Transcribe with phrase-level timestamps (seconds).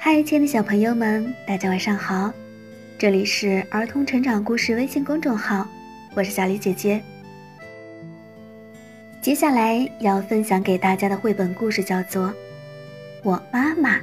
[0.00, 2.32] 嗨，亲爱的小朋友们，大家晚上好！
[2.96, 5.66] 这里是儿童成长故事微信公众号，
[6.14, 7.02] 我是小李姐姐。
[9.20, 12.28] 接下来要分享给大家的绘本故事叫做
[13.24, 13.96] 《我妈妈》，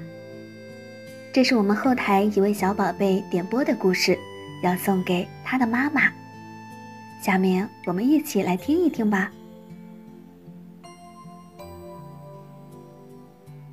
[1.32, 4.20] 这是我们后台一位小宝贝点播的故事，
[4.62, 6.12] 要送给他的妈妈。
[7.22, 9.32] 下面我们一起来听一听吧。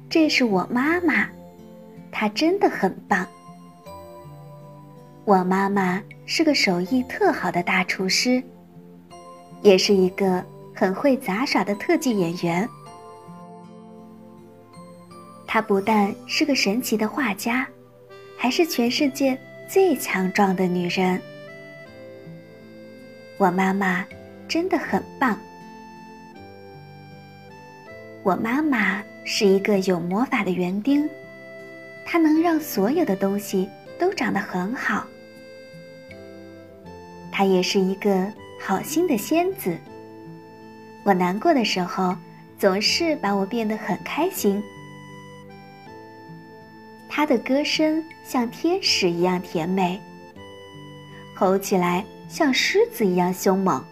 [0.09, 1.29] 这是我妈妈，
[2.23, 3.27] 她真的很棒。
[5.25, 8.41] 我妈妈是个手艺特好的大厨师，
[9.61, 10.41] 也是一个
[10.73, 12.69] 很会杂耍的特技演员。
[15.49, 17.67] 她不但是个神奇的画家，
[18.39, 21.21] 还是全世界最强壮的女人。
[23.37, 24.07] 我妈妈
[24.47, 25.37] 真的很棒。
[28.23, 29.03] 我妈妈。
[29.25, 31.09] 是一个有魔法的园丁，
[32.05, 35.07] 它能让所有的东西都长得很好。
[37.31, 39.77] 它也是一个好心的仙子。
[41.05, 42.17] 我难过的时候，
[42.59, 44.63] 总是把我变得很开心。
[47.09, 50.01] 它的歌声像天使一样甜美，
[51.35, 53.83] 吼起来像狮子一样凶猛。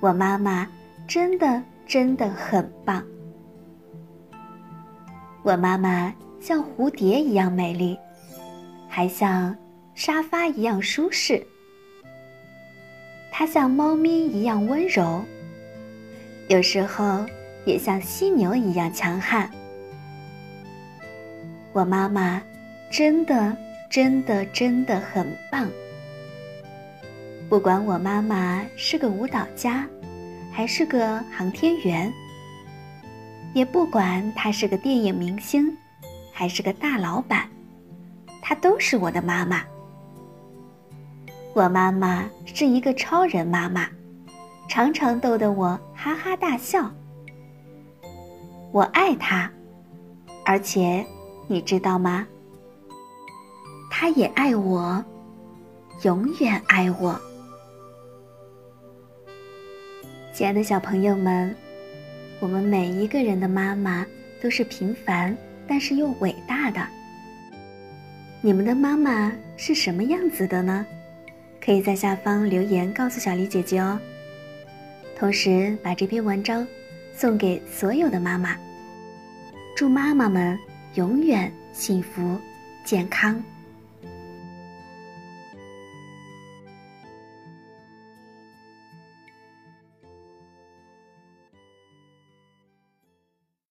[0.00, 0.68] 我妈妈
[1.08, 3.02] 真的真的很棒。
[5.44, 7.98] 我妈妈像蝴蝶一样美丽，
[8.88, 9.54] 还像
[9.94, 11.46] 沙发一样舒适。
[13.30, 15.22] 她像猫咪一样温柔，
[16.48, 17.26] 有时候
[17.66, 19.50] 也像犀牛一样强悍。
[21.74, 22.42] 我妈妈
[22.90, 23.54] 真的
[23.90, 25.68] 真的真的很棒。
[27.50, 29.86] 不管我妈妈是个舞蹈家，
[30.50, 32.10] 还是个航天员。
[33.54, 35.74] 也不管他是个电影明星，
[36.32, 37.48] 还是个大老板，
[38.42, 39.62] 他都是我的妈妈。
[41.54, 43.88] 我妈妈是一个超人妈妈，
[44.68, 46.90] 常常逗得我哈哈大笑。
[48.72, 49.48] 我爱她，
[50.44, 51.06] 而且
[51.46, 52.26] 你知道吗？
[53.88, 55.02] 她也爱我，
[56.02, 57.16] 永远爱我。
[60.32, 61.54] 亲爱的小朋友们。
[62.44, 64.04] 我们每一个人的妈妈
[64.38, 65.34] 都是平凡，
[65.66, 66.86] 但是又伟大的。
[68.42, 70.84] 你们的妈妈是什么样子的呢？
[71.58, 73.98] 可以在下方留言告诉小黎姐姐哦。
[75.16, 76.68] 同时把这篇文章
[77.16, 78.54] 送给所有的妈妈，
[79.74, 80.58] 祝妈妈们
[80.96, 82.38] 永远幸福
[82.84, 83.42] 健康。